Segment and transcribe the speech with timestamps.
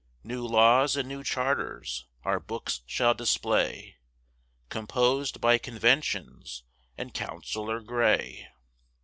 [0.23, 3.97] New laws and new charters our books shall display,
[4.69, 6.63] Composed by conventions
[6.97, 8.47] and Counsellor Grey.